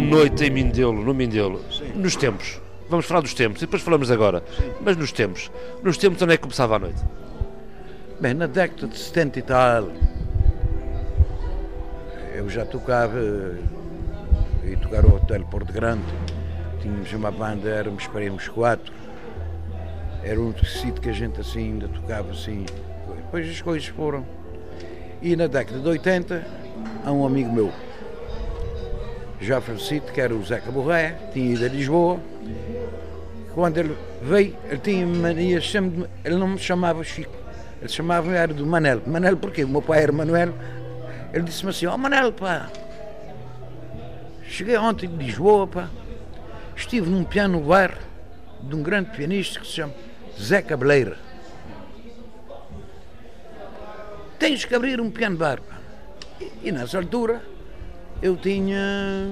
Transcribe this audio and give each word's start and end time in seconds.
uma 0.00 0.16
noite 0.16 0.44
em 0.44 0.50
Mindelo, 0.50 1.04
no 1.04 1.12
Mindelo, 1.12 1.62
nos 1.94 2.16
tempos, 2.16 2.58
vamos 2.88 3.04
falar 3.04 3.20
dos 3.20 3.34
tempos, 3.34 3.60
e 3.60 3.66
depois 3.66 3.82
falamos 3.82 4.10
agora, 4.10 4.42
mas 4.80 4.96
nos 4.96 5.12
tempos, 5.12 5.50
nos 5.82 5.98
tempos 5.98 6.22
onde 6.22 6.32
é 6.32 6.36
que 6.38 6.42
começava 6.42 6.76
a 6.76 6.78
noite? 6.78 7.02
Bem, 8.18 8.32
na 8.32 8.46
década 8.46 8.86
de 8.86 8.98
70 8.98 9.38
e 9.38 9.42
tal, 9.42 9.90
eu 12.34 12.48
já 12.48 12.64
tocava, 12.64 13.18
e 14.64 14.74
tocar 14.76 15.04
o 15.04 15.16
Hotel 15.16 15.44
Porto 15.44 15.70
Grande, 15.70 16.02
tínhamos 16.80 17.12
uma 17.12 17.30
banda, 17.30 17.68
éramos 17.68 18.06
para 18.06 18.24
irmos 18.24 18.48
quatro, 18.48 18.92
era 20.24 20.40
um 20.40 20.54
sítio 20.64 21.02
que 21.02 21.10
a 21.10 21.14
gente 21.14 21.38
assim 21.42 21.72
ainda 21.72 21.88
tocava 21.88 22.30
assim, 22.30 22.64
depois 23.16 23.48
as 23.50 23.60
coisas 23.60 23.88
foram. 23.88 24.24
E 25.20 25.36
na 25.36 25.46
década 25.46 25.78
de 25.78 25.88
80, 25.88 26.46
há 27.04 27.12
um 27.12 27.26
amigo 27.26 27.52
meu, 27.52 27.70
já 29.40 29.60
falecido, 29.60 30.12
que 30.12 30.20
era 30.20 30.34
o 30.34 30.44
Zeca 30.44 30.70
Borré, 30.70 31.16
tinha 31.32 31.54
ido 31.54 31.64
a 31.64 31.68
Lisboa. 31.68 32.20
Quando 33.54 33.78
ele 33.78 33.96
veio, 34.22 34.56
ele 34.68 34.78
tinha 34.78 35.06
mania 35.06 35.60
sempre, 35.60 36.08
ele 36.24 36.36
não 36.36 36.48
me 36.48 36.58
chamava 36.58 37.02
Chico, 37.02 37.34
ele 37.80 37.88
chamava-me 37.88 38.34
era 38.34 38.52
do 38.52 38.66
Manel. 38.66 39.02
Manel 39.06 39.36
porquê? 39.36 39.64
O 39.64 39.68
meu 39.68 39.82
pai 39.82 40.02
era 40.02 40.12
Manuel. 40.12 40.54
Ele 41.32 41.44
disse-me 41.44 41.70
assim, 41.70 41.86
ó 41.86 41.96
Manel, 41.96 42.32
pá, 42.32 42.68
cheguei 44.44 44.76
ontem 44.76 45.08
de 45.08 45.16
Lisboa, 45.16 45.66
pá, 45.66 45.88
estive 46.76 47.08
num 47.08 47.24
piano 47.24 47.60
bar 47.60 47.96
de 48.62 48.74
um 48.74 48.82
grande 48.82 49.10
pianista 49.10 49.60
que 49.60 49.66
se 49.66 49.72
chama 49.72 49.94
Zé 50.38 50.60
Cabeleira. 50.60 51.16
Tens 54.38 54.64
que 54.64 54.74
abrir 54.74 55.00
um 55.00 55.10
piano 55.10 55.36
bar. 55.36 55.60
pá. 55.60 55.78
E, 56.40 56.68
e 56.68 56.72
nessa 56.72 56.98
altura 56.98 57.42
eu 58.22 58.36
tinha. 58.36 59.28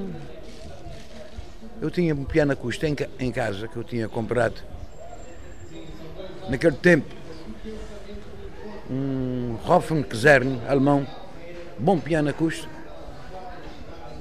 Eu 1.81 1.91
tinha 1.91 2.15
um 2.15 2.25
piano 2.25 2.53
acústico 2.53 2.87
em, 2.87 3.27
em 3.27 3.31
casa 3.31 3.69
que 3.69 3.77
eu 3.77 3.85
tinha 3.85 4.09
comprado. 4.09 4.61
Naquele 6.49 6.77
tempo, 6.77 7.15
um 8.91 9.57
Hoffen 9.67 10.03
Kazerne 10.03 10.61
alemão, 10.67 11.07
bom 11.79 12.01
piano 12.01 12.31
acústico, 12.31 12.73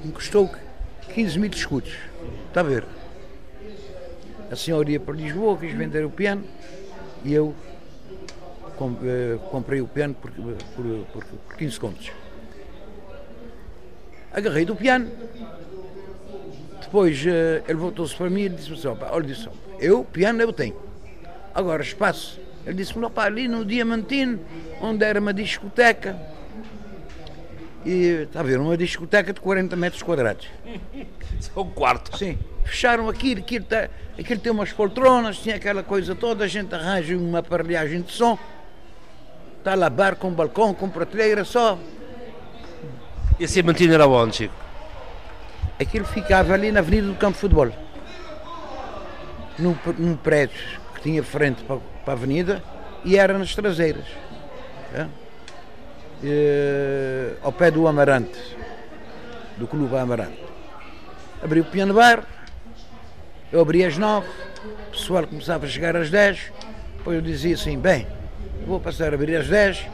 me 0.03 0.11
custou 0.11 0.51
15 1.13 1.39
mil 1.39 1.49
escudos. 1.49 1.95
Está 2.47 2.59
a 2.59 2.63
ver? 2.63 2.85
A 4.51 4.55
senhora 4.55 4.91
ia 4.91 4.99
para 4.99 5.15
Lisboa, 5.15 5.57
quis 5.57 5.73
vender 5.73 6.05
o 6.05 6.09
piano 6.09 6.43
e 7.23 7.33
eu 7.33 7.55
eh, 9.03 9.39
comprei 9.49 9.81
o 9.81 9.87
piano 9.87 10.13
por, 10.13 10.31
por, 10.31 10.45
por, 11.11 11.25
por 11.25 11.55
15 11.57 11.79
contos. 11.79 12.11
Agarrei 14.31 14.65
do 14.65 14.75
piano. 14.75 15.09
Depois 16.81 17.23
eh, 17.25 17.63
ele 17.67 17.77
voltou-se 17.77 18.15
para 18.15 18.29
mim 18.29 18.43
e 18.43 18.49
disse-me 18.49 18.77
assim, 18.77 18.87
"Opa, 18.87 19.09
olha, 19.11 19.25
disse, 19.25 19.49
eu, 19.79 20.03
piano 20.03 20.41
eu 20.41 20.53
tenho. 20.53 20.75
Agora, 21.53 21.81
espaço. 21.81 22.39
Ele 22.65 22.75
disse-me, 22.75 23.05
"Opa, 23.05 23.23
ali 23.23 23.47
no 23.47 23.65
Diamantino, 23.65 24.39
onde 24.81 25.03
era 25.03 25.19
uma 25.19 25.33
discoteca, 25.33 26.17
e 27.85 28.23
está 28.23 28.41
a 28.41 28.43
ver, 28.43 28.59
uma 28.59 28.75
discoteca 28.75 29.31
de 29.31 29.39
40 29.39 29.75
metros 29.75 30.03
quadrados. 30.03 30.47
É 31.55 31.59
um 31.59 31.69
quarto. 31.69 32.17
Sim, 32.17 32.35
fecharam 32.65 33.07
aquilo, 33.07 33.41
aquilo, 33.41 33.63
tá, 33.65 33.89
aquilo 34.17 34.39
tem 34.39 34.51
umas 34.51 34.71
poltronas, 34.71 35.37
tinha 35.37 35.55
aquela 35.55 35.83
coisa 35.83 36.15
toda, 36.15 36.43
a 36.45 36.47
gente 36.47 36.73
arranja 36.73 37.15
uma 37.15 37.39
aparelhagem 37.39 38.01
de 38.01 38.11
som, 38.11 38.39
está 39.59 39.75
lá 39.75 39.87
bar 39.87 40.15
com 40.15 40.31
balcão, 40.31 40.73
com 40.73 40.89
prateleira 40.89 41.45
só. 41.45 41.77
E 43.39 43.59
a 43.59 43.63
mantina 43.63 43.93
era 43.93 44.07
onde, 44.07 44.35
Chico? 44.35 44.55
Aquilo 45.79 46.05
ficava 46.05 46.53
ali 46.53 46.71
na 46.71 46.79
Avenida 46.79 47.07
do 47.07 47.15
Campo 47.15 47.33
de 47.33 47.39
Futebol, 47.39 47.71
num, 49.59 49.75
num 49.99 50.15
prédio 50.15 50.57
que 50.95 51.01
tinha 51.01 51.23
frente 51.23 51.63
para, 51.63 51.77
para 52.03 52.13
a 52.13 52.17
avenida 52.17 52.63
e 53.05 53.15
era 53.15 53.37
nas 53.37 53.53
traseiras. 53.53 54.05
é? 54.93 55.05
Eh, 56.23 57.33
ao 57.43 57.51
pé 57.51 57.69
do 57.69 57.87
Amarante, 57.87 58.39
do 59.55 59.67
Clube 59.67 59.95
Amarante. 59.95 60.43
Abri 61.43 61.59
o 61.59 61.65
piano 61.65 61.93
bar, 61.93 62.23
eu 63.51 63.61
abri 63.61 63.85
às 63.85 63.99
nove, 63.99 64.27
o 64.87 64.91
pessoal 64.91 65.27
começava 65.27 65.67
a 65.67 65.69
chegar 65.69 65.95
às 65.95 66.09
dez, 66.09 66.51
depois 66.97 67.17
eu 67.17 67.21
dizia 67.21 67.53
assim, 67.53 67.77
bem, 67.77 68.07
vou 68.65 68.79
passar 68.79 69.11
a 69.11 69.15
abrir 69.15 69.35
às 69.35 69.47
dez, 69.47 69.87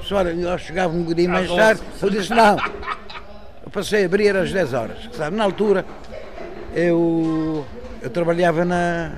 pessoal 0.00 0.26
eu 0.26 0.58
chegava 0.58 0.94
um 0.94 1.02
bocadinho 1.02 1.30
mais 1.30 1.48
tarde, 1.50 1.82
eu 2.02 2.10
disse 2.10 2.30
não, 2.30 2.56
eu 3.64 3.70
passei 3.70 4.02
a 4.02 4.06
abrir 4.06 4.36
às 4.36 4.52
10 4.52 4.74
horas. 4.74 4.98
Sabe, 5.12 5.36
na 5.36 5.44
altura 5.44 5.84
eu, 6.74 7.64
eu 8.02 8.10
trabalhava 8.10 8.64
na. 8.64 9.12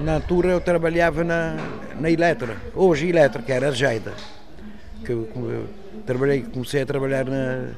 Na 0.00 0.14
altura 0.14 0.50
eu 0.50 0.60
trabalhava 0.60 1.22
na, 1.22 1.56
na 2.00 2.10
Eletra, 2.10 2.56
hoje 2.74 3.08
Eletra, 3.08 3.42
que 3.42 3.52
era 3.52 3.68
a 3.68 3.70
Jaida. 3.70 4.12
Que 5.04 5.12
eu, 5.12 5.28
eu 5.36 5.68
trabalhei, 6.04 6.42
comecei 6.42 6.82
a 6.82 6.86
trabalhar 6.86 7.24
na, 7.24 7.68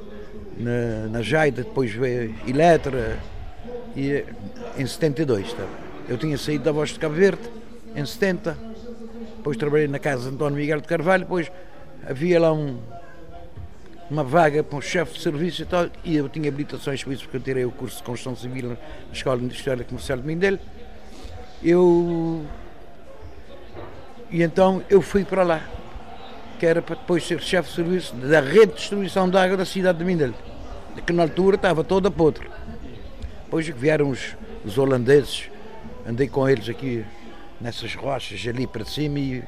na, 0.56 1.08
na 1.10 1.22
Jaida, 1.22 1.62
depois 1.62 1.92
veio 1.92 2.34
Eletra 2.46 3.18
e, 3.94 4.24
em 4.78 4.86
72. 4.86 5.52
Tá? 5.52 5.64
Eu 6.08 6.16
tinha 6.16 6.38
saído 6.38 6.64
da 6.64 6.72
Voz 6.72 6.90
de 6.90 6.98
Cabo 6.98 7.14
Verde 7.14 7.42
em 7.94 8.04
70, 8.04 8.56
depois 9.46 9.56
trabalhei 9.56 9.86
na 9.86 10.00
casa 10.00 10.28
de 10.28 10.34
António 10.34 10.58
Miguel 10.58 10.80
de 10.80 10.88
Carvalho, 10.88 11.22
depois 11.22 11.52
havia 12.04 12.40
lá 12.40 12.52
um, 12.52 12.80
uma 14.10 14.24
vaga 14.24 14.64
para 14.64 14.76
um 14.76 14.80
chefe 14.80 15.14
de 15.14 15.20
serviço 15.20 15.62
e 15.62 15.64
tal, 15.64 15.86
e 16.02 16.16
eu 16.16 16.28
tinha 16.28 16.48
habilitações 16.48 17.04
para 17.04 17.12
isso, 17.12 17.22
porque 17.22 17.36
eu 17.36 17.40
tirei 17.40 17.64
o 17.64 17.70
curso 17.70 17.98
de 17.98 18.02
construção 18.02 18.34
civil 18.34 18.70
na 18.70 18.76
Escola 19.12 19.40
Industrial 19.40 19.76
e 19.76 19.84
Comercial 19.84 20.18
de 20.18 20.26
Mindelo. 20.26 20.58
Eu. 21.62 22.44
E 24.32 24.42
então 24.42 24.82
eu 24.90 25.00
fui 25.00 25.24
para 25.24 25.44
lá, 25.44 25.62
que 26.58 26.66
era 26.66 26.82
para 26.82 26.96
depois 26.96 27.24
ser 27.24 27.40
chefe 27.40 27.68
de 27.68 27.74
serviço 27.76 28.16
da 28.16 28.40
rede 28.40 28.72
de 28.72 28.78
distribuição 28.78 29.30
de 29.30 29.38
água 29.38 29.56
da 29.56 29.64
cidade 29.64 29.98
de 29.98 30.04
Mindelo, 30.04 30.34
que 31.06 31.12
na 31.12 31.22
altura 31.22 31.54
estava 31.54 31.84
toda 31.84 32.10
podre. 32.10 32.50
Depois 33.44 33.64
que 33.64 33.78
vieram 33.78 34.10
os, 34.10 34.36
os 34.64 34.76
holandeses, 34.76 35.48
andei 36.04 36.26
com 36.26 36.48
eles 36.48 36.68
aqui 36.68 37.04
nessas 37.60 37.94
rochas 37.94 38.44
ali 38.46 38.66
para 38.66 38.84
cima 38.84 39.18
e 39.18 39.42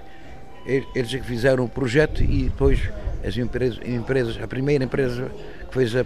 eles 0.67 1.13
é 1.15 1.19
que 1.19 1.25
fizeram 1.27 1.65
o 1.65 1.69
projeto 1.69 2.23
e 2.23 2.45
depois 2.45 2.81
as 3.27 3.37
empresas, 3.37 3.79
empresas 3.87 4.43
a 4.43 4.47
primeira 4.47 4.85
empresa 4.85 5.31
que 5.69 5.75
fez 5.75 5.95
a, 5.97 6.01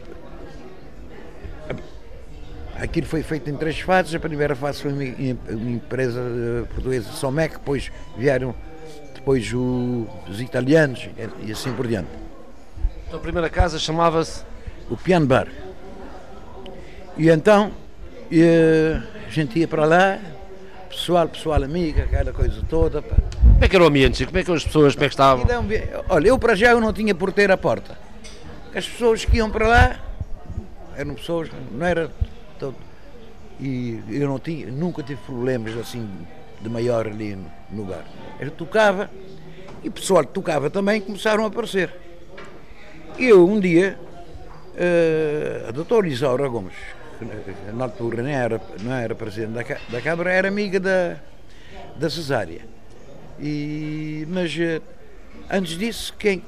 a- 1.68 2.82
aquilo 2.84 3.06
foi 3.06 3.22
feito 3.22 3.48
em 3.50 3.56
três 3.56 3.80
fases, 3.80 4.14
a 4.14 4.20
primeira 4.20 4.54
fase 4.54 4.82
foi 4.82 4.92
uma, 4.92 5.02
uma 5.56 5.70
empresa 5.70 6.20
eh, 6.20 6.64
portuguesa 6.72 7.10
Somec, 7.12 7.54
depois 7.54 7.90
vieram 8.16 8.54
depois 9.14 9.52
o- 9.52 10.06
os 10.28 10.40
italianos 10.40 11.08
e- 11.42 11.48
e 11.48 11.52
assim 11.52 11.72
por 11.72 11.86
diante. 11.86 12.08
Então 13.06 13.18
a 13.18 13.22
primeira 13.22 13.48
casa 13.50 13.78
chamava-se 13.78 14.42
o 14.90 14.96
piano 14.96 15.26
bar. 15.26 15.48
E 17.16 17.28
então 17.28 17.72
eh, 18.30 19.00
a 19.26 19.30
gente 19.30 19.58
ia 19.58 19.68
para 19.68 19.84
lá, 19.84 20.18
pessoal, 20.92 21.28
pessoal 21.28 21.62
amiga, 21.64 22.04
aquela 22.04 22.32
coisa 22.32 22.62
toda. 22.68 23.00
pá. 23.00 23.16
Como 23.16 23.64
é 23.64 23.68
que 23.68 23.74
era 23.74 23.84
o 23.84 23.88
ambiente? 23.88 24.24
Como 24.26 24.38
é 24.38 24.44
que 24.44 24.52
as 24.52 24.64
pessoas, 24.64 24.94
como 24.94 25.04
é 25.04 25.08
que 25.08 25.14
estavam? 25.14 25.46
Dá 25.46 25.58
um 25.58 25.66
Olha, 26.08 26.28
eu 26.28 26.38
para 26.38 26.54
já 26.54 26.70
eu 26.70 26.80
não 26.80 26.92
tinha 26.92 27.14
porteiro 27.14 27.52
à 27.52 27.56
porta. 27.56 27.98
As 28.74 28.88
pessoas 28.88 29.24
que 29.24 29.38
iam 29.38 29.50
para 29.50 29.66
lá 29.66 30.00
eram 30.96 31.14
pessoas, 31.14 31.48
não 31.70 31.86
era 31.86 32.10
todo. 32.58 32.76
E 33.58 34.02
eu 34.10 34.28
não 34.28 34.38
tinha, 34.38 34.66
nunca 34.66 35.02
tive 35.02 35.20
problemas 35.22 35.76
assim 35.76 36.08
de 36.60 36.68
maior 36.68 37.06
ali 37.06 37.36
no, 37.36 37.50
no 37.70 37.84
bar. 37.84 38.04
Eu 38.38 38.50
tocava 38.50 39.10
e 39.82 39.88
o 39.88 39.92
pessoal 39.92 40.24
que 40.24 40.32
tocava 40.32 40.70
também 40.70 41.00
começaram 41.00 41.44
a 41.44 41.48
aparecer. 41.48 41.92
E 43.18 43.26
eu 43.26 43.46
um 43.46 43.60
dia, 43.60 43.98
eh, 44.76 45.66
a 45.68 45.70
doutora 45.70 46.08
Isaura 46.08 46.48
Gomes, 46.48 46.74
na- 47.24 47.72
na 47.72 47.84
altura 47.84 48.22
nem 48.22 48.34
era, 48.34 48.60
não 48.82 48.92
era 48.92 49.14
presidente 49.14 49.52
da, 49.52 49.62
da 49.88 50.00
Câmara, 50.02 50.30
era 50.32 50.48
amiga 50.48 50.78
da, 50.80 51.16
da 51.96 52.08
Cesária. 52.10 52.62
E, 53.40 54.26
mas 54.30 54.56
eh, 54.58 54.80
antes 55.50 55.76
disso, 55.78 56.14
quem 56.18 56.44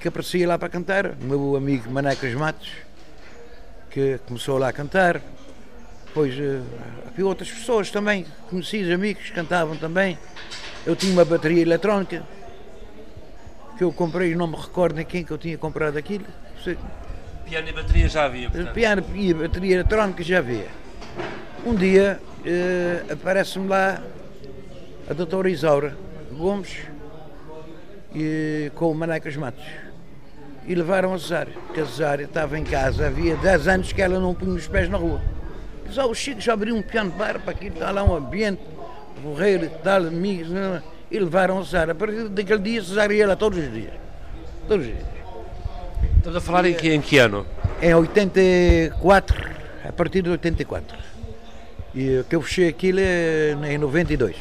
que 0.00 0.08
aparecia 0.08 0.46
lá 0.46 0.58
para 0.58 0.68
cantar? 0.68 1.06
O 1.20 1.24
meu 1.24 1.56
amigo 1.56 1.90
Manecas 1.90 2.32
Matos, 2.34 2.70
que 3.90 4.18
começou 4.26 4.58
lá 4.58 4.68
a 4.68 4.72
cantar. 4.72 5.20
Depois 6.06 6.34
eh, 6.38 6.60
havia 7.08 7.26
outras 7.26 7.50
pessoas 7.50 7.90
também, 7.90 8.24
conhecidos, 8.48 8.92
amigos, 8.92 9.30
cantavam 9.30 9.76
também. 9.76 10.18
Eu 10.86 10.94
tinha 10.94 11.12
uma 11.12 11.24
bateria 11.24 11.62
eletrónica 11.62 12.22
que 13.76 13.82
eu 13.82 13.92
comprei, 13.92 14.34
não 14.36 14.46
me 14.46 14.56
recordo 14.56 14.94
nem 14.96 15.04
quem 15.04 15.24
que 15.24 15.30
eu 15.32 15.38
tinha 15.38 15.58
comprado 15.58 15.96
aquilo. 15.96 16.26
Piano 17.44 17.68
e 17.68 17.72
bateria 17.72 18.08
já 18.08 18.24
havia. 18.24 18.50
portanto. 18.50 18.72
Piano 18.74 19.04
e 19.14 19.34
bateria 19.34 19.74
eletrónica 19.76 20.22
já 20.22 20.38
havia. 20.38 20.66
Um 21.64 21.74
dia 21.74 22.20
eh, 22.44 23.02
aparece-me 23.10 23.68
lá 23.68 24.02
a 25.08 25.12
doutora 25.12 25.48
Isaura 25.50 25.96
Gomes 26.32 26.78
e, 28.14 28.70
com 28.74 28.90
o 28.90 28.94
Manecas 28.94 29.36
Matos. 29.36 29.64
e 30.66 30.74
levaram 30.74 31.12
a 31.12 31.18
Cesária, 31.18 31.52
porque 31.66 31.80
a 31.80 31.86
Cesária 31.86 32.24
estava 32.24 32.58
em 32.58 32.64
casa, 32.64 33.06
havia 33.06 33.36
10 33.36 33.68
anos 33.68 33.92
que 33.92 34.00
ela 34.00 34.18
não 34.18 34.34
punha 34.34 34.54
os 34.54 34.66
pés 34.66 34.88
na 34.88 34.96
rua. 34.96 35.20
Só 35.90 36.08
o 36.10 36.14
Chico 36.14 36.40
já 36.40 36.54
abriu 36.54 36.74
um 36.74 36.82
piano 36.82 37.10
de 37.10 37.16
bar 37.18 37.38
para 37.38 37.52
aquilo, 37.52 37.74
está 37.74 37.90
lá 37.90 38.02
um 38.02 38.14
ambiente, 38.16 38.62
correr 39.22 39.62
e 39.62 39.68
tal, 39.68 40.06
amigos, 40.06 40.48
e 41.10 41.18
levaram 41.18 41.58
a 41.58 41.64
Cesária. 41.64 41.92
A 41.92 41.94
partir 41.94 42.28
daquele 42.28 42.62
dia, 42.62 42.82
Cesária 42.82 43.14
ia 43.14 43.26
lá 43.26 43.36
todos 43.36 43.58
os 43.58 43.70
dias. 43.72 43.92
Todos 44.66 44.86
os 44.86 44.92
dias. 44.92 45.13
Estamos 46.24 46.36
a 46.38 46.40
falar 46.40 46.64
em 46.64 46.72
que, 46.72 46.90
em 46.90 47.02
que 47.02 47.18
ano? 47.18 47.44
Em 47.82 47.94
84, 47.94 49.44
a 49.86 49.92
partir 49.92 50.22
de 50.22 50.30
84. 50.30 50.96
E 51.94 52.24
que 52.26 52.34
eu 52.34 52.40
fechei 52.40 52.66
aquilo 52.68 52.98
é 52.98 53.54
em 53.70 53.76
92. 53.76 54.34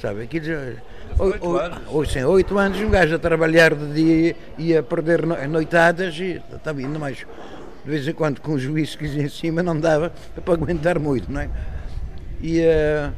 Sabe? 0.00 0.22
Aquilo 0.22 0.44
já. 0.46 0.60
Oito 1.18 1.56
anos. 1.56 1.78
Oito, 1.90 2.12
sim, 2.12 2.22
oito 2.22 2.56
anos, 2.58 2.78
um 2.78 2.90
gajo 2.90 3.16
a 3.16 3.18
trabalhar 3.18 3.74
de 3.74 3.92
dia 3.92 4.36
ia 4.56 4.82
perder 4.84 5.26
no- 5.26 5.48
noitadas 5.48 6.14
e 6.20 6.40
estava 6.54 6.80
indo 6.80 6.96
mais. 7.00 7.16
De 7.84 7.90
vez 7.90 8.06
em 8.06 8.12
quando 8.12 8.40
com 8.40 8.52
os 8.52 8.64
whiskies 8.64 9.16
em 9.16 9.28
cima 9.28 9.64
não 9.64 9.78
dava 9.80 10.12
para 10.44 10.54
aguentar 10.54 10.96
muito, 11.00 11.30
não 11.32 11.40
é? 11.40 11.50
E 12.40 12.60
eh, 12.60 13.10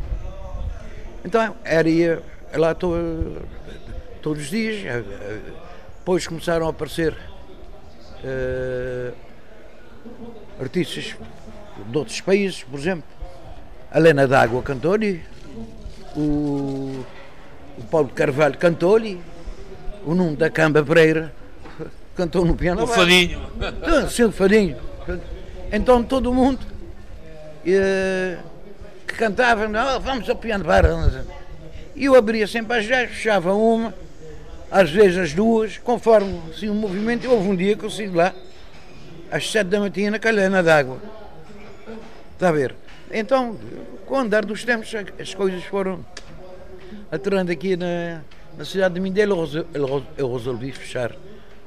então 1.24 1.54
era 1.62 1.86
ia 1.90 2.22
lá 2.54 2.74
to- 2.74 3.36
todos 4.22 4.44
os 4.44 4.50
dias. 4.50 4.82
eh, 4.86 5.04
eh, 5.20 5.38
Depois 5.98 6.26
começaram 6.26 6.66
a 6.66 6.70
aparecer 6.70 7.14
eh, 8.24 9.12
artistas 10.60 11.16
de 11.90 11.98
outros 11.98 12.20
países, 12.20 12.62
por 12.62 12.78
exemplo. 12.78 13.04
A 13.90 13.98
Lena 13.98 14.26
D'Água 14.26 14.62
cantou-lhe, 14.62 15.22
o, 16.16 17.04
o 17.78 17.84
Paulo 17.90 18.08
Carvalho 18.08 18.58
cantou-lhe, 18.58 19.20
o 20.04 20.14
Nuno 20.14 20.36
da 20.36 20.50
Camba 20.50 20.82
Pereira 20.82 21.32
cantou 22.14 22.44
no 22.44 22.56
piano. 22.56 22.82
O 22.82 22.86
Fadinho. 22.86 23.40
Então, 23.56 24.10
Sim, 24.10 24.24
o 24.24 24.32
Fadinho. 24.32 24.76
Então 25.72 26.02
todo 26.02 26.34
mundo 26.34 26.60
eh, 27.64 28.38
que 29.06 29.14
cantava, 29.14 29.68
não, 29.68 30.00
vamos 30.00 30.28
ao 30.28 30.36
piano 30.36 30.64
bar. 30.64 30.84
E 31.94 32.04
eu 32.04 32.14
abria 32.14 32.46
sempre 32.46 32.78
as 32.78 32.86
10, 32.86 33.10
fechava 33.10 33.54
uma, 33.54 33.94
às 34.70 34.90
vezes 34.90 35.16
as 35.18 35.32
duas, 35.32 35.78
conforme 35.78 36.40
assim, 36.50 36.68
o 36.68 36.74
movimento. 36.74 37.28
Houve 37.30 37.48
um 37.48 37.56
dia 37.56 37.76
que 37.76 37.84
eu 37.84 37.90
saí 37.90 38.08
lá, 38.08 38.34
às 39.30 39.50
7 39.50 39.68
da 39.68 39.80
manhã, 39.80 40.18
com 40.18 40.28
a 40.28 40.30
lena 40.30 40.62
d'água. 40.62 40.98
Está 42.34 42.48
a 42.48 42.52
ver? 42.52 42.74
Então, 43.10 43.56
com 44.06 44.14
o 44.14 44.18
andar 44.18 44.44
dos 44.44 44.64
tempos, 44.64 44.92
as 45.18 45.34
coisas 45.34 45.62
foram 45.64 46.04
aterrando 47.10 47.50
aqui 47.50 47.76
na, 47.76 48.20
na 48.56 48.64
cidade 48.64 48.94
de 48.94 49.00
Mindelo, 49.00 49.34
eu 49.36 49.40
resol- 49.44 49.66
eu 49.74 49.84
resol- 49.84 50.06
eu 50.18 50.32
resolvi 50.32 50.72
fechar 50.72 51.12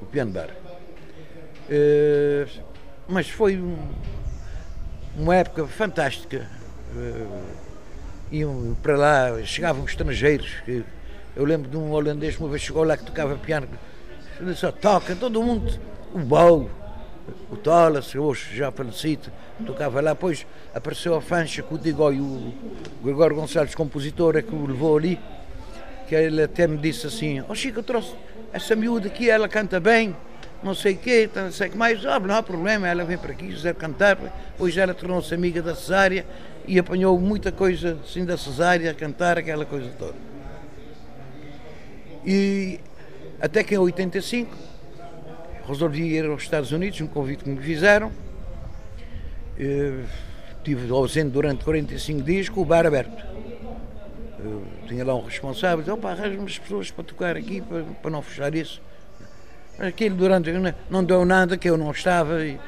o 0.02 0.06
piano 0.06 0.32
bar. 0.32 0.50
Eh, 1.70 2.46
mas 3.08 3.30
foi 3.30 3.58
um- 3.58 3.78
uma 5.18 5.36
época 5.36 5.66
fantástica. 5.68 6.48
Eh, 6.96 7.26
iam 8.32 8.76
para 8.82 8.98
lá, 8.98 9.44
chegavam 9.44 9.84
estrangeiros. 9.86 10.50
que- 10.66 10.84
Eu 11.36 11.46
lembro 11.46 11.70
de 11.70 11.78
um 11.78 11.92
holandês 11.92 12.36
que 12.36 12.42
uma 12.42 12.50
vez 12.50 12.62
chegou 12.62 12.84
lá 12.84 12.98
que 12.98 13.06
tocava 13.06 13.36
piano. 13.36 13.68
Ele 14.40 14.54
Só 14.54 14.72
toca, 14.72 15.16
todo 15.16 15.42
mundo. 15.42 15.80
O 16.14 16.20
Bau, 16.20 16.70
o 17.50 17.56
Tolas, 17.56 18.14
hoje 18.16 18.56
já 18.56 18.70
falecido, 18.70 19.32
tocava 19.66 20.02
lá. 20.02 20.12
Depois 20.12 20.46
apareceu 20.74 21.16
a 21.16 21.22
Fancha 21.22 21.64
com 21.64 21.76
o 21.76 21.78
Digói, 21.78 22.20
o 22.20 22.54
Gregório 23.02 23.36
Gonçalves, 23.36 23.76
compositor, 23.76 24.36
é 24.36 24.42
que 24.42 24.54
o 24.54 24.66
levou 24.66 24.98
ali. 24.98 25.18
Que 26.08 26.16
ele 26.16 26.44
até 26.44 26.68
me 26.68 26.78
disse 26.78 27.08
assim: 27.08 27.42
Ó 27.48 27.56
Chico, 27.56 27.80
eu 27.80 27.84
trouxe 27.84 28.14
essa 28.52 28.76
miúda 28.76 29.08
aqui, 29.08 29.30
ela 29.30 29.48
canta 29.48 29.80
bem, 29.80 30.14
não 30.62 30.76
sei 30.76 30.96
o 30.96 30.98
quê, 30.98 31.30
não 31.34 31.52
sei 31.52 31.70
o 31.70 31.72
que 31.72 31.78
mais. 31.78 32.06
Ah, 32.06 32.20
não 32.20 32.36
há 32.36 32.44
problema, 32.44 32.90
ela 32.90 33.06
vem 33.06 33.18
para 33.18 33.32
aqui, 33.32 33.48
quiser 33.48 33.74
cantar. 33.76 34.18
Hoje 34.60 34.82
ela 34.82 34.94
tornou-se 34.94 35.34
amiga 35.34 35.62
da 35.62 35.76
Cesária 35.76 36.26
e 36.68 36.78
apanhou 36.78 37.18
muita 37.18 37.54
coisa 37.54 37.98
assim 38.04 38.26
da 38.26 38.38
Cesária 38.38 38.92
a 38.92 38.94
cantar, 38.94 39.38
aquela 39.38 39.66
coisa 39.66 39.90
toda. 39.98 40.31
E 42.26 42.80
até 43.40 43.64
que 43.64 43.76
em 43.76 43.78
85 43.78 44.56
resolvi 45.68 46.04
ir 46.16 46.26
aos 46.26 46.44
Estados 46.44 46.72
Unidos, 46.72 47.00
um 47.02 47.08
convite 47.08 47.44
que 47.44 47.50
me 47.50 47.62
fizeram. 47.62 48.12
Eh, 49.60 50.04
Estive 50.58 50.92
ausente 50.92 51.30
durante 51.32 51.64
45 51.64 52.22
dias 52.22 52.48
com 52.48 52.62
o 52.62 52.66
bar 52.66 52.86
aberto. 52.86 53.26
Eu 54.44 54.62
tinha 54.88 55.04
lá 55.04 55.16
um 55.16 55.24
responsável, 55.26 55.80
disse, 55.80 55.90
opa, 55.90 56.12
arranja 56.12 56.38
umas 56.40 56.56
pessoas 56.60 56.92
para 56.92 57.04
tocar 57.04 57.36
aqui, 57.36 57.62
para, 57.62 57.84
para 58.00 58.12
não 58.12 58.22
fechar 58.22 58.54
isso. 58.54 58.80
Mas 59.76 59.88
Aquilo 59.88 60.16
durante, 60.16 60.52
não- 60.88 61.04
deu 61.04 61.26
nada, 61.26 61.58
que 61.58 61.68
eu 61.68 61.78
não 61.78 61.90
estava, 61.90 62.46
e- 62.46 62.60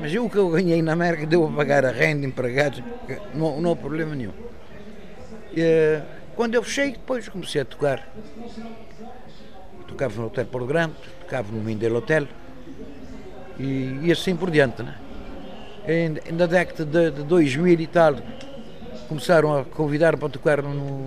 mas 0.00 0.14
o 0.14 0.30
que 0.30 0.36
eu 0.38 0.48
ganhei 0.48 0.80
na 0.80 0.92
América 0.94 1.26
deu 1.26 1.46
a 1.46 1.50
pagar 1.52 1.84
a 1.84 1.90
renda, 1.90 2.24
empregados, 2.26 2.82
não, 3.34 3.60
não 3.60 3.72
há 3.72 3.76
problema 3.76 4.14
nenhum. 4.14 4.32
E, 5.54 5.60
eh, 5.60 6.02
quando 6.36 6.54
eu 6.54 6.62
fechei, 6.62 6.92
depois 6.92 7.28
comecei 7.28 7.62
a 7.62 7.64
tocar. 7.64 8.06
Tocava 9.88 10.20
no 10.20 10.26
Hotel 10.26 10.46
Porto 10.46 10.66
Grande, 10.66 10.94
tocava 11.20 11.50
no 11.52 11.62
Mindelo 11.62 11.96
Hotel, 11.98 12.26
e, 13.58 14.00
e 14.02 14.12
assim 14.12 14.36
por 14.36 14.50
diante, 14.50 14.82
né? 14.82 14.94
Em- 15.88 16.32
Na 16.32 16.46
década 16.46 16.84
de, 16.84 17.10
de 17.18 17.22
2000 17.22 17.80
e 17.80 17.86
tal, 17.86 18.16
começaram 19.08 19.56
a 19.58 19.64
convidar 19.64 20.16
para 20.16 20.28
tocar 20.28 20.60
no- 20.62 21.06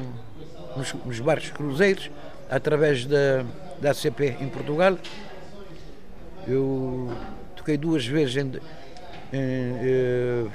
nos, 0.75 0.93
nos 1.05 1.19
barcos 1.19 1.51
cruzeiros, 1.51 2.09
através 2.49 3.05
da, 3.05 3.43
da 3.79 3.91
ACP 3.91 4.37
em 4.41 4.47
Portugal. 4.49 4.97
Eu 6.47 7.13
toquei 7.55 7.77
duas 7.77 8.05
vezes 8.07 8.37
em, 8.37 8.47
em, 8.47 8.59
eh, 9.33 10.45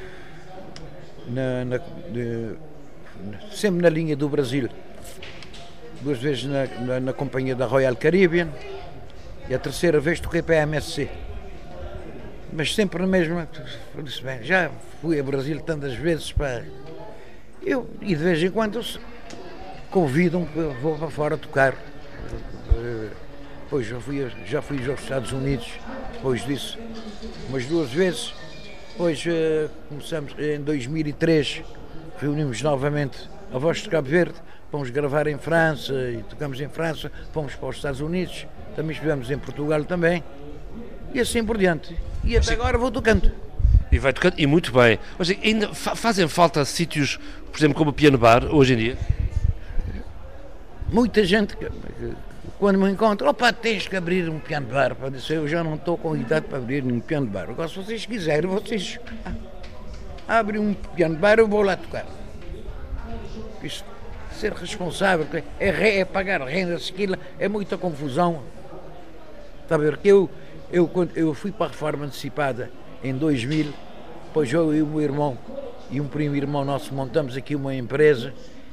na, 1.28 1.64
na- 1.66 1.78
de- 2.10 2.56
sempre 3.52 3.82
na 3.82 3.88
linha 3.88 4.16
do 4.16 4.28
Brasil. 4.28 4.68
Duas 6.00 6.18
vezes 6.18 6.44
na, 6.44 6.66
na, 6.84 7.00
na 7.00 7.12
companhia 7.12 7.54
da 7.54 7.66
Royal 7.66 7.96
Caribbean 7.96 8.48
e 9.48 9.54
a 9.54 9.58
terceira 9.58 10.00
vez 10.00 10.20
toquei 10.20 10.42
para 10.42 10.56
a 10.56 10.62
MSC. 10.62 11.08
Mas 12.52 12.74
sempre 12.74 13.00
na 13.00 13.06
mesma. 13.06 13.48
Disse, 14.02 14.22
bem, 14.22 14.42
já 14.42 14.70
fui 15.00 15.18
a 15.18 15.22
Brasil 15.22 15.60
tantas 15.60 15.94
vezes 15.94 16.30
para. 16.32 16.64
Eu, 17.64 17.88
e 18.00 18.08
de 18.08 18.16
vez 18.16 18.42
em 18.42 18.50
quando 18.50 18.76
eles 18.78 18.98
convidam 19.90 20.44
que 20.44 20.56
eu 20.58 20.74
vou 20.74 20.96
para 20.96 21.10
fora 21.10 21.36
tocar. 21.36 21.72
Eh, 21.72 23.08
Depois 23.64 23.86
já 23.86 23.98
fui, 23.98 24.30
já 24.46 24.62
fui 24.62 24.78
aos 24.88 25.00
Estados 25.00 25.32
Unidos, 25.32 25.66
depois 26.12 26.44
disso, 26.44 26.78
umas 27.48 27.64
duas 27.66 27.90
vezes. 27.90 28.32
Depois 28.92 29.24
eh, 29.26 29.68
começamos 29.88 30.34
em 30.38 30.60
2003, 30.60 31.62
reunimos 32.18 32.62
novamente 32.62 33.28
a 33.52 33.58
Voz 33.58 33.78
de 33.78 33.88
Cabo 33.88 34.08
Verde, 34.08 34.34
fomos 34.70 34.90
gravar 34.90 35.26
em 35.26 35.38
França 35.38 35.92
e 35.92 36.22
tocamos 36.28 36.60
em 36.60 36.68
França, 36.68 37.10
fomos 37.32 37.54
para 37.54 37.68
os 37.68 37.76
Estados 37.76 38.00
Unidos, 38.00 38.46
também 38.74 38.92
estivemos 38.92 39.30
em 39.30 39.38
Portugal 39.38 39.84
também, 39.84 40.22
e 41.12 41.20
assim 41.20 41.44
por 41.44 41.56
diante. 41.56 41.96
E 42.24 42.36
até 42.36 42.54
agora 42.54 42.76
vou 42.76 42.90
tocando. 42.90 43.30
E 43.92 43.98
vai 43.98 44.12
tocando, 44.12 44.34
e 44.38 44.46
muito 44.46 44.72
bem. 44.72 44.98
Mas 45.18 45.30
ainda 45.30 45.72
fa- 45.72 45.94
fazem 45.94 46.26
falta 46.26 46.64
sítios, 46.64 47.18
por 47.52 47.58
exemplo, 47.58 47.76
como 47.76 47.90
o 47.90 47.92
Piano 47.92 48.18
Bar, 48.18 48.44
hoje 48.52 48.74
em 48.74 48.76
dia? 48.76 48.98
Muita 50.90 51.24
gente 51.24 51.56
quando 52.58 52.78
me 52.78 52.90
encontra, 52.90 53.28
opa, 53.28 53.52
tens 53.52 53.86
que 53.86 53.96
abrir 53.96 54.28
um 54.28 54.38
piano 54.38 54.66
bar. 54.66 54.94
Para 54.94 55.10
dizer, 55.10 55.36
eu 55.36 55.48
já 55.48 55.62
não 55.62 55.74
estou 55.74 55.98
com 55.98 56.16
idade 56.16 56.46
para 56.46 56.58
abrir 56.58 56.84
um 56.84 57.00
piano 57.00 57.26
bar. 57.26 57.50
Agora, 57.50 57.68
se 57.68 57.76
vocês 57.76 58.06
quiserem, 58.06 58.48
vocês 58.48 58.98
abrem 60.28 60.60
um 60.60 60.74
piano 60.74 61.16
bar, 61.16 61.38
eu 61.38 61.48
vou 61.48 61.62
lá 61.62 61.76
tocar. 61.76 62.06
Isto, 63.62 63.84
ser 64.32 64.52
responsável, 64.52 65.26
é, 65.58 65.98
é 66.00 66.04
pagar 66.04 66.42
rendas, 66.42 66.90
aquilo 66.92 67.16
é 67.38 67.48
muita 67.48 67.78
confusão. 67.78 68.42
Está 69.62 69.76
a 69.76 69.78
ver 69.78 69.96
que 69.96 70.08
eu, 70.08 70.28
eu, 70.72 70.86
quando 70.86 71.16
eu 71.16 71.32
fui 71.34 71.52
para 71.52 71.66
a 71.66 71.68
reforma 71.70 72.04
antecipada 72.04 72.70
em 73.02 73.14
2000, 73.14 73.72
depois 74.26 74.52
eu 74.52 74.74
e 74.74 74.82
o 74.82 74.86
meu 74.86 75.00
irmão 75.00 75.38
e 75.90 76.00
um 76.00 76.08
primo 76.08 76.34
irmão 76.34 76.64
nosso 76.64 76.92
montamos 76.92 77.36
aqui 77.36 77.54
uma 77.54 77.74
empresa. 77.74 78.32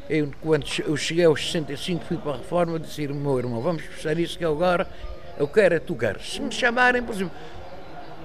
Eu, 0.10 0.32
quando 0.42 0.66
eu 0.86 0.98
cheguei 0.98 1.26
aos 1.26 1.46
65, 1.46 2.04
fui 2.06 2.18
para 2.18 2.34
a 2.34 2.38
reforma, 2.38 2.80
disse 2.80 3.06
ao 3.06 3.14
meu 3.14 3.38
irmão: 3.38 3.62
Vamos 3.62 3.84
fechar 3.84 4.18
isso 4.18 4.38
que 4.38 4.44
agora 4.44 4.88
eu 5.38 5.48
quero 5.48 5.76
é 5.76 5.80
tocar. 5.80 6.20
Se 6.20 6.42
me 6.42 6.52
chamarem, 6.52 7.04
por 7.04 7.14
exemplo, 7.14 7.34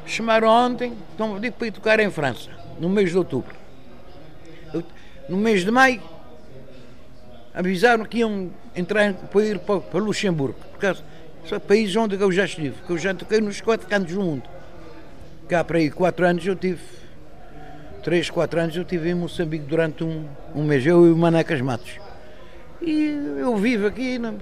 chamaram 0.07 0.49
ontem, 0.49 0.95
então 1.15 1.39
digo 1.39 1.57
para 1.57 1.67
ir 1.67 1.71
tocar 1.73 2.01
em 2.01 2.11
França, 2.11 2.51
no 2.79 2.89
mês 2.89 3.11
de 3.11 3.19
outubro. 3.19 3.55
Eu- 4.73 4.83
no 5.29 5.37
mês 5.37 5.65
de 5.65 5.71
maio, 5.71 6.01
avisaram 7.55 8.05
que 8.05 8.19
iam 8.19 8.51
entrar 8.75 9.13
para 9.15 9.45
ir 9.45 9.59
para, 9.59 9.81
para 9.81 9.99
Luxemburgo, 10.01 10.59
por 10.73 10.79
causa 10.79 11.03
são 11.49 11.59
países 11.61 11.95
onde 11.97 12.17
eu 12.21 12.33
já 12.33 12.45
estive, 12.45 12.75
que 12.87 12.91
eu 12.91 12.99
já 12.99 13.15
toquei 13.15 13.41
nos 13.41 13.61
quatro 13.61 13.87
cantos 13.87 14.15
do 14.15 14.21
mundo. 14.21 14.43
Cá 15.49 15.63
para 15.63 15.79
aí 15.79 15.89
quatro 15.91 16.27
anos 16.27 16.45
eu 16.45 16.57
tive, 16.57 16.81
três, 18.03 18.29
quatro 18.29 18.59
anos 18.61 18.77
eu 18.77 18.85
tive 18.85 19.11
em 19.11 19.15
Moçambique 19.15 19.65
durante 19.65 20.03
um, 20.03 20.27
um 20.55 20.65
mês, 20.65 20.85
eu 20.85 21.07
e 21.07 21.13
o 21.13 21.17
Manacas 21.17 21.61
Matos. 21.61 21.93
E 22.83 23.07
eu 23.39 23.57
vivo 23.57 23.87
aqui, 23.87 24.19
não- 24.19 24.39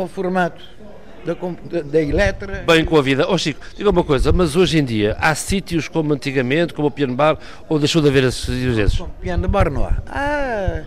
reformado 0.00 0.54
da, 0.54 0.62
com- 0.78 1.01
da, 1.24 1.82
da 1.82 2.02
Eletra. 2.02 2.64
Bem 2.66 2.84
com 2.84 2.96
a 2.96 3.02
vida. 3.02 3.26
Ó 3.28 3.38
Chico, 3.38 3.60
diga 3.76 3.90
uma 3.90 4.04
coisa, 4.04 4.32
mas 4.32 4.56
hoje 4.56 4.78
em 4.78 4.84
dia 4.84 5.16
há 5.20 5.34
sítios 5.34 5.88
como 5.88 6.12
antigamente, 6.12 6.74
como 6.74 6.88
o 6.88 6.90
Piano 6.90 7.14
Bar, 7.14 7.38
ou 7.68 7.78
deixou 7.78 8.02
de 8.02 8.08
haver 8.08 8.24
esses 8.24 8.44
sítios 8.44 8.76
desses? 8.76 9.02
Piano 9.20 9.48
bar 9.48 9.70
não 9.70 9.84
há. 9.84 10.02
Há 10.06 10.82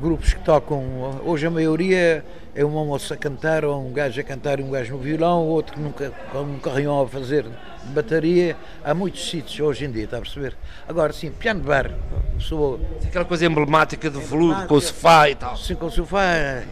grupos 0.00 0.34
que 0.34 0.40
tocam, 0.40 1.20
hoje 1.24 1.46
a 1.46 1.50
maioria 1.50 2.24
é 2.54 2.64
uma 2.64 2.84
moça 2.84 3.14
a 3.14 3.16
cantar, 3.16 3.64
ou 3.64 3.86
um 3.86 3.92
gajo 3.92 4.20
a 4.20 4.24
cantar 4.24 4.60
e 4.60 4.62
um 4.62 4.70
gajo 4.70 4.94
no 4.94 4.98
violão, 4.98 5.44
outro 5.46 5.74
que 5.74 5.80
nunca, 5.80 6.10
com 6.32 6.40
um 6.42 6.58
carrinhão 6.58 7.02
a 7.02 7.08
fazer 7.08 7.46
bateria. 7.86 8.56
Há 8.84 8.94
muitos 8.94 9.28
sítios 9.28 9.60
hoje 9.60 9.84
em 9.84 9.90
dia, 9.90 10.04
está 10.04 10.18
a 10.18 10.20
perceber? 10.20 10.56
Agora 10.88 11.12
sim, 11.12 11.30
piano 11.30 11.60
de 11.60 11.66
bar, 11.66 11.90
sou 12.38 12.80
Aquela 13.04 13.24
coisa 13.24 13.46
emblemática 13.46 14.10
de 14.10 14.18
veludo 14.18 14.66
com 14.66 14.74
o 14.74 14.80
sofá 14.80 15.30
e 15.30 15.34
tal. 15.34 15.54
assim 15.54 15.74
com 15.74 15.86
o 15.86 15.90
sofá, 15.90 16.62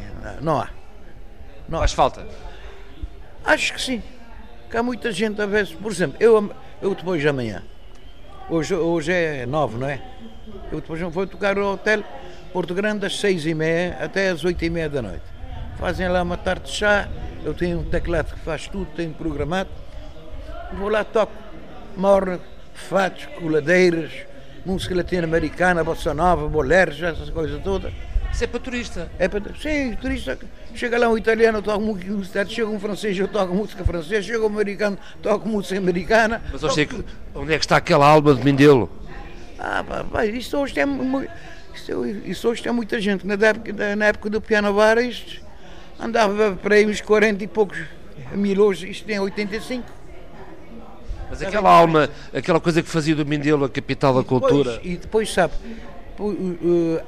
não 0.40 0.59
há. 0.61 0.69
Não. 1.69 1.78
Faz 1.78 1.93
falta. 1.93 2.26
Acho 3.45 3.75
que 3.75 3.81
sim. 3.81 4.03
Que 4.71 4.77
há 4.77 4.83
muita 4.83 5.13
gente 5.13 5.41
a 5.41 5.47
ver 5.47 5.67
Por 5.77 5.93
exemplo, 5.93 6.17
eu, 6.19 6.51
eu 6.81 6.95
depois 6.95 7.21
de 7.21 7.29
amanhã. 7.29 7.63
Hoje, 8.49 8.75
hoje 8.75 9.13
é 9.13 9.47
nove, 9.47 9.79
não 9.79 9.89
é? 9.89 10.01
Eu 10.71 10.81
depois 10.81 11.01
vou 11.01 11.27
tocar 11.27 11.57
ao 11.59 11.75
hotel 11.75 12.03
Porto 12.53 12.75
Grande 12.75 13.01
das 13.01 13.19
seis 13.19 13.47
e 13.47 13.55
meia 13.55 13.97
até 14.01 14.29
às 14.29 14.45
oito 14.45 14.65
e 14.65 14.71
meia 14.71 14.89
da 14.89 15.03
noite. 15.03 15.25
Fazem 15.79 16.09
lá 16.09 16.23
uma 16.23 16.37
tarde 16.37 16.67
de 16.67 16.73
chá. 16.73 17.09
Eu 17.45 17.53
tenho 17.55 17.81
um 17.81 17.85
teclado 17.85 18.33
que 18.35 18.41
faz 18.41 18.69
tudo, 18.69 18.87
tenho 18.97 19.13
programado. 19.13 19.71
Vou 20.75 20.89
lá, 20.89 21.05
toco 21.05 21.33
morna, 21.97 22.41
fatos, 22.75 23.27
coladeiras, 23.39 24.11
música 24.65 24.95
latino-americana, 24.95 25.85
bossa 25.85 26.13
nova, 26.13 26.49
boleros, 26.49 27.03
essas 27.03 27.31
coisas 27.31 27.63
todas. 27.63 27.93
Isso 28.35 28.43
é 28.43 28.47
para 28.49 28.59
turista. 28.59 29.12
É 29.17 29.29
para, 29.29 29.55
sim, 29.55 29.95
turista. 29.95 30.37
Chega 30.75 30.99
lá 30.99 31.09
um 31.09 31.17
italiano, 31.17 31.59
eu 31.59 31.62
toco 31.62 31.81
música, 31.81 32.45
chega 32.45 32.69
um 32.69 32.81
francês, 32.81 33.17
eu 33.17 33.29
toco 33.29 33.55
música 33.55 33.85
francesa, 33.85 34.23
chega 34.23 34.43
um 34.43 34.47
americano, 34.47 34.99
toco 35.23 35.49
música 35.49 35.79
americana. 35.79 36.43
Mas 36.53 36.64
ó 36.64 36.69
Chico, 36.69 37.05
onde 37.33 37.55
é 37.55 37.59
que 37.59 37.64
está 37.64 37.76
aquela 37.76 38.09
alma 38.09 38.35
de 38.35 38.43
Mindelo? 38.43 38.91
Ah, 39.57 39.85
pá, 39.88 40.03
pá, 40.03 40.26
isto 40.26 40.59
hoje 40.59 40.75
tem, 40.75 40.85
isto, 41.76 42.07
isto 42.26 42.49
hoje 42.49 42.61
tem 42.61 42.73
muita 42.73 43.00
gente. 43.00 43.25
Na 43.25 43.35
época, 43.35 43.95
na 43.95 44.07
época 44.07 44.29
do 44.29 44.41
piano 44.41 44.75
bar, 44.75 44.99
isto 44.99 45.41
andava 46.00 46.59
para 46.61 46.75
aí 46.75 46.85
uns 46.87 47.00
40 47.00 47.45
e 47.45 47.47
poucos 47.47 47.79
mil 48.33 48.61
hoje, 48.61 48.91
isto 48.91 49.07
tem 49.07 49.21
85. 49.21 49.85
Mas 51.31 51.41
aquela 51.41 51.71
alma, 51.71 52.11
aquela 52.33 52.59
coisa 52.59 52.83
que 52.83 52.88
fazia 52.88 53.14
do 53.14 53.25
Mindelo 53.25 53.64
a 53.64 53.69
capital 53.69 54.12
da 54.12 54.25
cultura. 54.25 54.73
Pois, 54.73 54.81
e 54.85 54.97
depois, 54.97 55.33
sabe, 55.33 55.55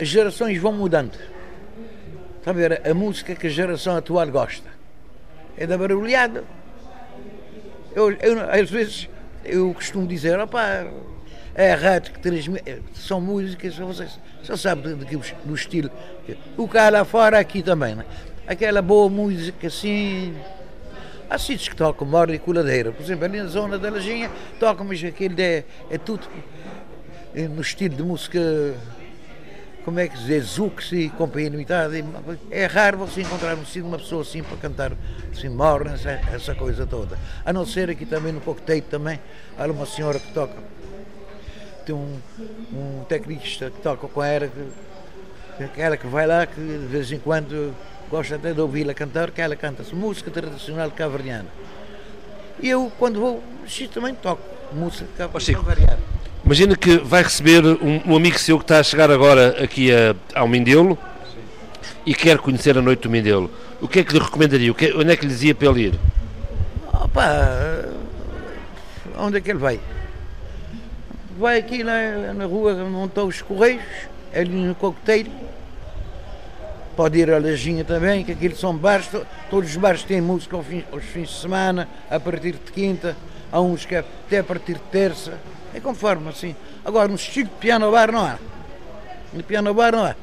as 0.00 0.08
gerações 0.08 0.58
vão 0.58 0.72
mudando. 0.72 1.18
Está 2.38 2.50
a 2.50 2.54
ver? 2.54 2.88
A 2.88 2.94
música 2.94 3.34
que 3.34 3.46
a 3.46 3.50
geração 3.50 3.96
atual 3.96 4.26
gosta 4.28 4.68
é 5.56 5.66
da 5.66 5.76
barulhada. 5.76 6.44
Eu, 7.94 8.12
eu, 8.12 8.50
às 8.50 8.70
vezes 8.70 9.08
eu 9.44 9.72
costumo 9.74 10.06
dizer, 10.06 10.38
opá, 10.38 10.86
é 11.54 11.72
a 11.72 11.76
rádio 11.76 12.12
que 12.12 12.20
transmite, 12.20 12.82
são 12.94 13.20
músicas, 13.20 13.76
vocês 13.76 14.20
só 14.42 14.56
sabem 14.56 14.96
de, 14.96 15.16
do 15.44 15.54
estilo. 15.54 15.90
O 16.56 16.68
cá 16.68 16.90
lá 16.90 17.04
fora, 17.04 17.38
aqui 17.38 17.62
também, 17.62 17.94
né? 17.94 18.04
aquela 18.46 18.80
boa 18.80 19.08
música 19.08 19.66
assim. 19.66 20.34
Há 21.28 21.38
sítios 21.38 21.68
que 21.68 21.74
tocam 21.74 22.06
morda 22.06 22.32
e 22.34 22.38
coladeira. 22.38 22.92
Por 22.92 23.02
exemplo, 23.02 23.24
ali 23.24 23.42
na 23.42 23.48
zona 23.48 23.76
da 23.76 23.90
Lajinha 23.90 24.30
tocam, 24.60 24.86
mas 24.86 25.02
aquele 25.02 25.42
é, 25.42 25.64
é 25.90 25.98
tudo 25.98 26.28
eh, 27.34 27.48
no 27.48 27.60
estilo 27.60 27.96
de 27.96 28.02
música, 28.04 28.38
como 29.86 30.00
é 30.00 30.08
que 30.08 30.18
se 30.18 30.24
diz, 30.24 30.46
Zux 30.46 30.90
e 30.90 31.08
companhia 31.10 31.48
limitada. 31.48 31.94
É 32.50 32.66
raro 32.66 32.98
você 32.98 33.20
encontrar 33.20 33.54
um 33.54 33.64
sítio 33.64 33.86
uma 33.86 33.98
pessoa 33.98 34.22
assim 34.22 34.42
para 34.42 34.56
cantar 34.56 34.92
assim, 35.30 35.48
morna, 35.48 35.92
essa, 35.94 36.10
essa 36.10 36.54
coisa 36.56 36.84
toda. 36.84 37.16
A 37.44 37.52
não 37.52 37.64
ser 37.64 37.88
aqui 37.88 38.04
também 38.04 38.32
no 38.32 38.40
Coquetel 38.40 38.82
também, 38.82 39.20
há 39.56 39.64
uma 39.66 39.86
senhora 39.86 40.18
que 40.18 40.32
toca, 40.32 40.54
tem 41.86 41.94
um, 41.94 42.18
um 42.72 43.04
tecnista 43.08 43.70
que 43.70 43.80
toca 43.80 44.08
com 44.08 44.24
ela, 44.24 44.50
que, 45.56 45.62
aquela 45.62 45.96
que 45.96 46.08
vai 46.08 46.26
lá, 46.26 46.44
que 46.46 46.60
de 46.60 46.86
vez 46.86 47.12
em 47.12 47.20
quando 47.20 47.72
gosta 48.10 48.34
até 48.34 48.52
de 48.52 48.60
ouvi-la 48.60 48.92
cantar, 48.92 49.30
que 49.30 49.40
ela 49.40 49.54
canta 49.54 49.84
música 49.94 50.32
tradicional 50.32 50.90
cavariana. 50.90 51.48
E 52.60 52.68
eu, 52.68 52.90
quando 52.98 53.20
vou, 53.20 53.40
também 53.94 54.16
toco 54.16 54.42
música 54.72 55.06
cavariana. 55.16 56.05
Imagina 56.46 56.76
que 56.76 56.98
vai 56.98 57.24
receber 57.24 57.66
um, 57.66 58.00
um 58.06 58.16
amigo 58.16 58.38
seu 58.38 58.56
que 58.56 58.62
está 58.62 58.78
a 58.78 58.82
chegar 58.84 59.10
agora 59.10 59.64
aqui 59.64 59.90
a, 59.92 60.14
ao 60.32 60.46
Mindelo 60.46 60.96
e 62.06 62.14
quer 62.14 62.38
conhecer 62.38 62.78
a 62.78 62.80
noite 62.80 63.00
do 63.02 63.10
Mindelo. 63.10 63.50
O 63.80 63.88
que 63.88 63.98
é 63.98 64.04
que 64.04 64.12
lhe 64.12 64.20
recomendaria? 64.20 64.70
O 64.70 64.74
que, 64.76 64.92
onde 64.92 65.10
é 65.10 65.16
que 65.16 65.26
lhe 65.26 65.32
dizia 65.32 65.56
para 65.56 65.68
ele 65.70 65.80
ir? 65.88 65.98
Opa, 67.02 67.84
onde 69.18 69.38
é 69.38 69.40
que 69.40 69.50
ele 69.50 69.58
vai? 69.58 69.80
Vai 71.36 71.58
aqui 71.58 71.82
na, 71.82 72.32
na 72.32 72.44
rua 72.46 72.74
onde 72.74 73.06
estão 73.06 73.26
os 73.26 73.42
Correios, 73.42 73.82
ali 74.32 74.48
no 74.48 74.74
coquetel. 74.76 75.26
Pode 76.96 77.18
ir 77.18 77.28
à 77.28 77.40
Lajinha 77.40 77.84
também, 77.84 78.22
que 78.24 78.30
aquilo 78.30 78.54
são 78.54 78.72
bares, 78.72 79.08
to- 79.08 79.26
todos 79.50 79.70
os 79.70 79.76
bares 79.76 80.04
têm 80.04 80.20
música 80.20 80.54
aos 80.54 80.64
fins, 80.64 80.84
aos 80.92 81.04
fins 81.04 81.28
de 81.28 81.40
semana, 81.40 81.88
a 82.08 82.20
partir 82.20 82.52
de 82.52 82.70
quinta, 82.72 83.16
há 83.50 83.60
uns 83.60 83.84
que 83.84 83.96
é 83.96 83.98
até 83.98 84.38
a 84.38 84.44
partir 84.44 84.74
de 84.74 84.80
terça, 84.92 85.34
é 85.76 85.80
conforme 85.80 86.28
assim. 86.30 86.56
Agora, 86.84 87.06
no 87.06 87.16
estilo 87.16 87.48
de 87.48 87.54
piano 87.56 87.90
bar 87.90 88.10
não 88.10 88.24
há. 88.24 88.38
No 89.32 89.42
piano 89.42 89.74
bar 89.74 89.92
não 89.92 90.04
há. 90.04 90.16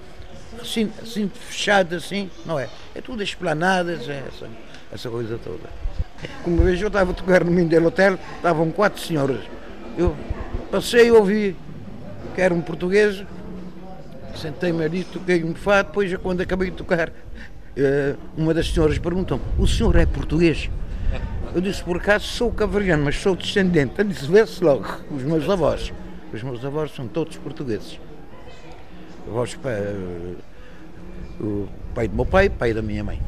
Assim, 0.60 0.92
assim 1.02 1.30
fechado 1.30 1.96
assim, 1.96 2.30
não 2.46 2.60
é. 2.60 2.68
É 2.96 3.02
tudo 3.02 3.22
esplanadas, 3.22 4.10
é 4.10 4.24
essa, 4.28 4.50
essa 4.92 5.10
coisa 5.10 5.38
toda. 5.38 5.70
Como 6.44 6.58
uma 6.58 6.66
vez 6.66 6.82
eu 6.82 6.88
estava 6.88 7.12
a 7.12 7.14
tocar 7.14 7.44
no 7.44 7.52
Mindelo 7.52 7.88
Hotel, 7.88 8.18
estavam 8.38 8.72
quatro 8.72 9.00
senhoras. 9.00 9.42
Eu 9.96 10.16
passei 10.72 11.08
e 11.08 11.12
ouvi 11.12 11.56
que 12.34 12.42
era 12.42 12.54
um 12.54 12.62
português, 12.62 13.24
sentei-me 14.36 14.84
ali, 14.84 15.04
toquei 15.04 15.44
um 15.44 15.54
fado, 15.54 15.90
depois 15.90 16.16
quando 16.18 16.42
acabei 16.42 16.72
de 16.72 16.78
tocar, 16.78 17.12
eh, 17.78 18.16
uma 18.36 18.54
das 18.54 18.72
senhoras 18.72 18.98
perguntou 18.98 19.40
o 19.60 19.68
senhor 19.68 19.96
é 19.98 20.06
português? 20.06 20.70
Eu 21.54 21.62
disse, 21.62 21.84
por 21.84 21.98
acaso 21.98 22.26
sou 22.26 22.52
cavariano, 22.52 23.04
mas 23.04 23.16
sou 23.16 23.36
descendente. 23.36 23.94
Eu 23.98 24.06
disse, 24.06 24.26
vê-se 24.26 24.64
logo, 24.64 24.88
os 25.12 25.22
meus 25.22 25.48
avós. 25.48 25.94
Os 26.34 26.42
meus 26.42 26.66
avós 26.66 26.92
são 26.96 27.08
todos 27.08 27.38
portugueses. 27.38 28.00
Avós, 29.28 29.58
eh, 29.64 29.96
o 31.40 31.68
pai 31.94 32.08
do 32.08 32.16
meu 32.16 32.26
pai, 32.26 32.50
pai 32.50 32.74
da 32.74 32.82
minha 32.82 33.04
mãe. 33.04 33.22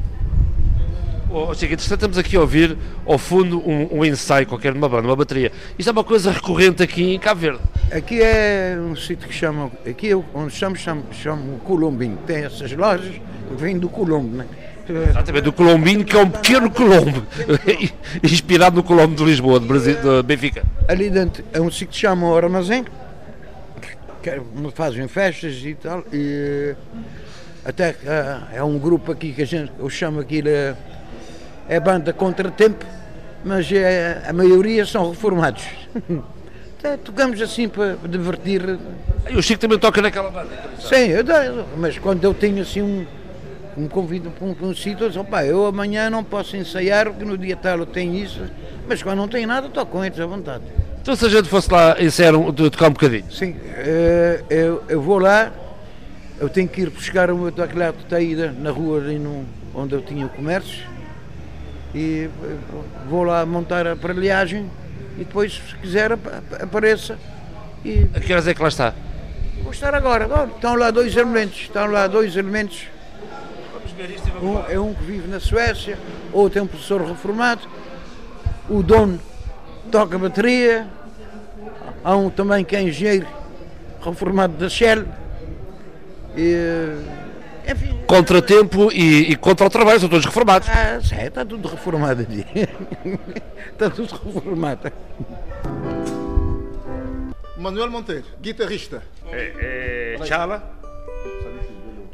Oh, 1.30 1.52
Chico, 1.54 1.72
entretanto, 1.72 1.94
estamos 1.94 2.18
aqui 2.18 2.36
a 2.36 2.40
ouvir 2.40 2.76
ao 3.04 3.18
fundo 3.18 3.58
um, 3.58 3.98
um 3.98 4.04
ensaio 4.04 4.46
qualquer 4.46 4.72
de 4.72 4.78
uma 4.78 4.88
banda, 4.88 5.06
uma 5.06 5.16
bateria. 5.16 5.52
Isto 5.78 5.88
é 5.88 5.92
uma 5.92 6.04
coisa 6.04 6.30
recorrente 6.30 6.82
aqui 6.82 7.14
em 7.14 7.18
Cabo 7.18 7.40
Verde. 7.40 7.60
Aqui 7.92 8.20
é 8.20 8.76
um 8.80 8.96
sítio 8.96 9.28
que 9.28 9.34
chamam, 9.34 9.70
aqui 9.88 10.10
é 10.10 10.16
onde 10.16 10.52
estamos, 10.52 10.80
chamam, 10.80 11.04
chamam 11.12 11.58
Colombinho. 11.58 12.16
Tem 12.26 12.44
essas 12.44 12.72
lojas 12.72 13.14
que 13.14 13.54
vêm 13.54 13.78
do 13.78 13.88
Colombo, 13.88 14.36
né? 14.36 14.46
Exatamente, 14.88 15.44
do 15.44 15.52
Colombinho, 15.52 16.04
que 16.04 16.16
é 16.16 16.20
um 16.20 16.30
pequeno 16.30 16.70
Colombo, 16.70 17.24
inspirado 18.22 18.76
no 18.76 18.82
Colombo 18.82 19.14
de 19.14 19.24
Lisboa, 19.24 19.58
de, 19.58 19.66
Brasil, 19.66 19.96
de 19.96 20.22
Benfica. 20.22 20.62
Ali 20.88 21.10
dentro 21.10 21.44
é 21.52 21.60
um 21.60 21.70
sítio 21.70 21.88
que 21.88 21.96
chamam 21.96 22.30
o 22.30 22.36
Armazém, 22.36 22.84
que 24.22 24.30
é 24.30 24.40
fazem 24.74 25.06
festas 25.08 25.54
e 25.64 25.74
tal. 25.74 26.04
E 26.12 26.74
até 27.64 27.92
que, 27.94 28.08
ah, 28.08 28.48
é 28.52 28.62
um 28.62 28.78
grupo 28.78 29.10
aqui 29.10 29.32
que 29.32 29.42
a 29.42 29.46
gente, 29.46 29.72
eu 29.78 29.90
chamo 29.90 30.20
aquilo, 30.20 30.48
é, 30.48 30.76
é 31.68 31.80
banda 31.80 32.12
Contratempo, 32.12 32.86
mas 33.44 33.70
é, 33.72 34.22
a 34.26 34.32
maioria 34.32 34.86
são 34.86 35.10
reformados. 35.10 35.64
Até 36.78 36.98
tocamos 36.98 37.40
assim 37.40 37.68
para 37.68 37.96
divertir 38.06 38.78
E 39.30 39.36
o 39.36 39.42
Chico 39.42 39.58
também 39.58 39.78
toca 39.78 40.02
naquela 40.02 40.30
banda. 40.30 40.50
Sim, 40.78 41.08
eu 41.08 41.24
mas 41.76 41.98
quando 41.98 42.22
eu 42.22 42.34
tenho 42.34 42.60
assim 42.60 42.82
um, 42.82 43.06
um 43.76 43.88
convite 43.88 44.28
para 44.28 44.46
um, 44.46 44.54
para 44.54 44.66
um 44.66 44.74
sítio, 44.74 45.04
eu 45.06 45.10
digo, 45.10 45.24
"Pá, 45.24 45.44
eu 45.44 45.66
amanhã 45.66 46.08
não 46.08 46.24
posso 46.24 46.56
ensaiar, 46.56 47.06
porque 47.10 47.24
no 47.24 47.36
dia 47.36 47.56
tal 47.56 47.78
eu 47.78 47.86
tenho 47.86 48.14
isso, 48.14 48.40
mas 48.88 49.02
quando 49.02 49.18
não 49.18 49.28
tenho 49.28 49.46
nada, 49.46 49.66
estou 49.66 49.84
com 49.86 50.04
eles 50.04 50.18
à 50.18 50.26
vontade. 50.26 50.64
Então 51.02 51.14
se 51.14 51.24
a 51.26 51.28
gente 51.28 51.48
fosse 51.48 51.70
lá 51.72 51.94
ensaiar 52.00 52.34
um, 52.34 52.50
de 52.52 52.68
tocar 52.70 52.88
um 52.88 52.92
bocadinho. 52.92 53.30
Sim, 53.30 53.54
eh, 53.76 54.42
eu, 54.50 54.82
eu 54.88 55.00
vou 55.00 55.18
lá, 55.18 55.52
eu 56.40 56.48
tenho 56.48 56.68
que 56.68 56.80
ir 56.82 56.90
buscar 56.90 57.30
o 57.30 57.36
meu 57.38 57.52
teclado 57.52 57.96
está 58.02 58.16
aí 58.16 58.34
na- 58.34 58.70
rua 58.70 58.98
ali 58.98 59.18
no, 59.18 59.44
onde 59.74 59.94
eu 59.94 60.00
tinha 60.02 60.26
o 60.26 60.28
comércio 60.30 60.84
e 61.94 62.28
eh, 62.42 62.54
vou 63.08 63.22
lá 63.24 63.44
montar 63.46 63.86
a 63.86 63.92
aparelhagem 63.92 64.70
e 65.16 65.20
depois, 65.20 65.52
se 65.68 65.76
quiser, 65.76 66.12
ap- 66.12 66.26
ap- 66.26 66.62
apareça 66.62 67.18
e 67.84 68.06
A 68.14 68.20
que 68.20 68.32
horas 68.32 68.48
é 68.48 68.54
que 68.54 68.60
lá 68.62 68.68
está? 68.68 68.92
vou 69.62 69.72
estar 69.72 69.94
agora. 69.94 70.28
Olha, 70.30 70.50
Estão 70.54 70.74
lá 70.76 70.90
dois 70.90 71.16
elementos, 71.16 71.60
estão 71.60 71.86
lá 71.86 72.06
dois 72.06 72.36
elementos. 72.36 72.86
Um, 74.42 74.58
é 74.68 74.78
um 74.78 74.92
que 74.92 75.04
vive 75.04 75.28
na 75.28 75.40
Suécia, 75.40 75.98
outro 76.32 76.58
é 76.58 76.62
um 76.62 76.66
professor 76.66 77.00
reformado, 77.02 77.62
o 78.68 78.82
dono 78.82 79.18
toca 79.90 80.18
bateria, 80.18 80.86
há 82.04 82.14
um 82.14 82.28
também 82.28 82.64
que 82.64 82.76
é 82.76 82.82
engenheiro 82.82 83.26
reformado 84.00 84.54
da 84.54 84.68
Shell. 84.68 85.04
E, 86.36 86.54
enfim, 87.66 87.98
contratempo 88.06 88.92
e, 88.92 89.32
e 89.32 89.36
contra 89.36 89.66
o 89.66 89.70
trabalho, 89.70 89.98
são 89.98 90.08
todos 90.08 90.26
reformados. 90.26 90.68
Ah, 90.68 91.00
sim, 91.02 91.16
está 91.16 91.44
tudo 91.44 91.66
reformado 91.66 92.26
ali. 92.28 92.46
está 93.72 93.88
tudo 93.88 94.14
reformado. 94.14 94.92
Manuel 97.56 97.90
Monteiro, 97.90 98.24
guitarrista. 98.40 99.02
É, 99.32 100.16
é 100.20 100.24
Chala. 100.26 100.75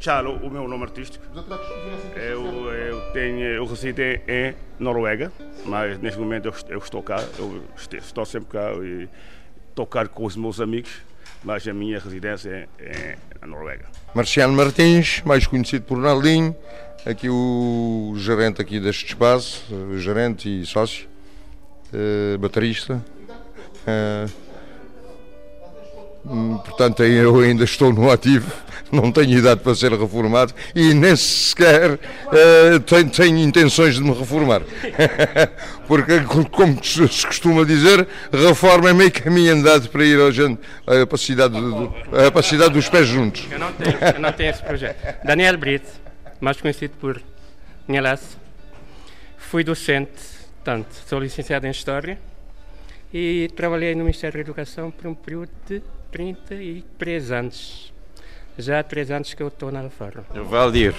Chala, 0.03 0.31
o 0.31 0.49
meu 0.49 0.67
nome 0.67 0.83
artístico. 0.83 1.23
Eu, 2.17 2.73
eu, 2.73 2.99
tenho, 3.13 3.39
eu 3.39 3.65
resido 3.65 4.01
em 4.01 4.53
Noruega, 4.77 5.31
mas 5.63 5.97
neste 5.97 6.19
momento 6.19 6.49
eu, 6.49 6.53
eu 6.67 6.79
estou 6.79 7.01
cá, 7.01 7.23
eu 7.39 7.63
estou 7.97 8.25
sempre 8.25 8.49
cá 8.49 8.73
e 8.83 9.07
tocar 9.73 10.09
com 10.09 10.25
os 10.25 10.35
meus 10.35 10.59
amigos, 10.59 10.91
mas 11.41 11.65
a 11.69 11.73
minha 11.73 11.99
residência 11.99 12.67
é, 12.77 12.85
é 12.85 13.17
na 13.39 13.47
Noruega. 13.47 13.85
Marciano 14.13 14.51
Martins, 14.51 15.21
mais 15.23 15.47
conhecido 15.47 15.85
por 15.85 15.97
Nardinho, 15.97 16.53
aqui 17.05 17.29
o 17.29 18.13
gerente 18.17 18.61
aqui 18.61 18.81
deste 18.81 19.05
espaço, 19.05 19.63
gerente 19.99 20.63
e 20.63 20.65
sócio, 20.65 21.07
uh, 21.93 22.37
baterista. 22.39 23.01
Uh, 23.87 24.42
portanto 26.23 27.03
eu 27.03 27.39
ainda 27.39 27.63
estou 27.63 27.91
no 27.91 28.09
ativo, 28.09 28.51
não 28.91 29.11
tenho 29.11 29.37
idade 29.37 29.61
para 29.61 29.75
ser 29.75 29.91
reformado 29.91 30.53
e 30.73 30.93
nem 30.93 31.15
sequer 31.15 31.93
uh, 31.93 32.79
tenho, 32.85 33.09
tenho, 33.09 33.37
intenções 33.37 33.95
de 33.95 34.01
me 34.01 34.13
reformar. 34.13 34.61
Porque, 35.87 36.21
como 36.51 36.81
se 36.83 37.27
costuma 37.27 37.65
dizer, 37.65 38.07
reforma 38.31 38.89
é 38.89 38.93
meio 38.93 39.11
caminho 39.11 39.53
andado 39.53 39.89
para 39.89 40.05
ir 40.05 40.17
hoje 40.17 40.57
a, 40.87 41.05
para, 41.05 41.15
a 41.15 41.17
cidade, 41.17 41.57
a, 41.57 42.31
para 42.31 42.39
a 42.39 42.43
cidade 42.43 42.73
dos 42.73 42.87
pés 42.87 43.07
juntos. 43.07 43.45
Eu 43.51 43.59
não 43.59 43.73
tenho, 43.73 43.97
eu 44.15 44.19
não 44.21 44.31
tenho 44.31 44.49
esse 44.49 44.63
projeto. 44.63 45.25
Daniel 45.25 45.57
Brito, 45.57 45.89
mais 46.39 46.59
conhecido 46.61 46.93
por 47.01 47.21
Nhalaço, 47.87 48.37
fui 49.37 49.63
docente, 49.63 50.11
tanto, 50.63 50.87
sou 51.05 51.19
licenciado 51.19 51.67
em 51.67 51.71
História 51.71 52.17
e 53.13 53.49
trabalhei 53.55 53.93
no 53.93 54.03
Ministério 54.03 54.33
da 54.33 54.41
Educação 54.41 54.89
por 54.89 55.05
um 55.07 55.13
período 55.13 55.51
de 55.67 55.81
33 56.11 57.31
anos. 57.31 57.93
Já 58.57 58.79
há 58.79 58.83
3 58.83 59.11
anos 59.11 59.33
que 59.33 59.43
eu 59.43 59.47
estou 59.47 59.71
na 59.71 59.81
Alfarro. 59.81 60.25
Valdir, 60.45 60.95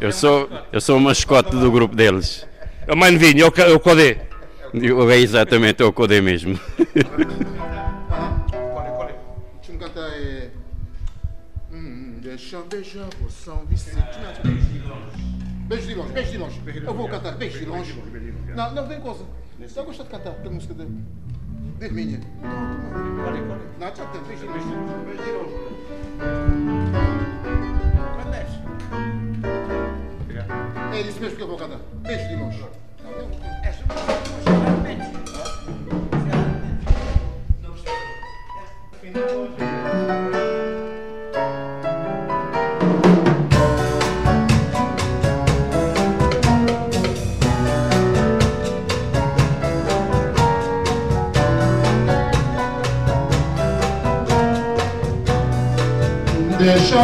eu 0.00 0.12
sou, 0.12 0.48
eu 0.72 0.80
sou 0.80 0.98
o 0.98 1.00
mascote 1.00 1.50
do 1.50 1.70
grupo 1.70 1.96
deles. 1.96 2.46
É 2.86 2.92
o 2.92 2.96
Manvinho, 2.96 3.44
é 3.44 3.72
o 3.72 3.80
Codé. 3.80 4.28
É 4.74 5.18
exatamente, 5.18 5.82
é 5.82 5.86
o 5.86 5.92
Codé 5.92 6.20
mesmo. 6.20 6.58
Deixa 12.20 12.56
eu 12.56 12.66
beijar 12.66 13.08
o 13.24 13.30
São 13.30 13.64
Vicente. 13.66 14.18
Beijo 15.68 15.86
de 15.86 15.94
longe, 15.94 16.12
beijo 16.12 16.30
de 16.32 16.38
longe. 16.38 16.60
Eu 16.84 16.94
vou 16.94 17.08
cantar 17.08 17.36
beijo 17.36 17.58
de 17.58 17.64
longe. 17.64 17.94
Não, 18.54 18.74
não, 18.74 18.88
vem 18.88 19.00
coisa. 19.00 19.24
Você 19.58 19.82
gosta 19.82 20.02
de 20.02 20.10
cantar 20.10 20.30
aquela 20.30 20.52
música 20.52 20.74
dele? 20.74 20.98
Vermelha. 21.78 22.20
Olha, 23.26 23.42
olha. 23.42 23.60
Não, 23.78 23.94
já 23.94 24.06
tem. 24.06 24.22
Beijo 24.22 24.46
de 24.46 24.48
longe. 24.48 24.64
Beijo 25.04 25.22
de 25.22 25.32
longe. 25.32 25.54
É 30.92 31.00
isso 31.00 31.20
mesmo 31.20 31.36
que 31.36 31.42
eu 31.42 31.48
vou 31.48 31.58
cantar. 31.58 31.80
Beijo 32.02 32.28
de 32.28 32.36
longe. 32.36 32.64
Deixa 33.62 33.84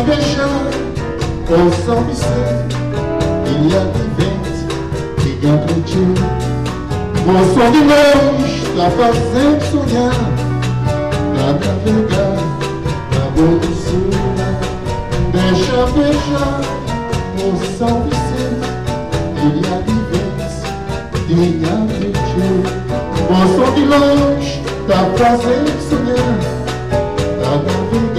deixar 0.05 0.71
o 1.51 1.85
São 1.85 2.03
Vicente 2.05 2.77
e 3.47 3.77
a 3.77 3.85
vivente 3.93 4.61
que 5.17 5.31
refletiu 5.47 6.15
o 7.27 7.33
som 7.55 7.69
de 7.71 7.81
longe 7.81 8.57
está 8.63 8.89
fazendo 8.91 9.61
sonhar. 9.71 10.21
A 11.37 11.53
navegar 11.53 12.37
na 13.13 13.25
boa 13.35 13.59
do 13.59 13.73
sul 13.75 14.11
deixa 15.33 15.79
beijar 15.93 16.61
o 17.37 17.47
São 17.77 17.97
Vicente 18.05 18.71
e 19.37 19.49
a 19.67 19.79
vivente 19.81 20.59
que 21.27 21.35
refletiu 21.61 22.57
o 23.29 23.33
som 23.55 23.71
de 23.75 23.85
longe 23.85 24.53
está 24.81 25.01
fazendo 25.17 25.71
sonhar. 25.89 26.39
A 27.45 27.57
navegar 27.57 28.10